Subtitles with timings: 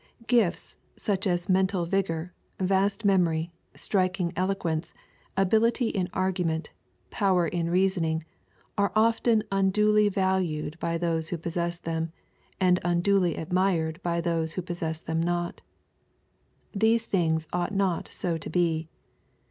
[0.25, 4.95] Gifts, such as mental vigor, vast memory, striking eloquence,
[5.37, 6.71] ability in argument,
[7.11, 8.25] power in reasoning,
[8.79, 12.11] are often unduly valued by those who possess them,
[12.59, 15.61] and unduly admired by those who possess them not.
[16.71, 18.89] These things ought not so to be.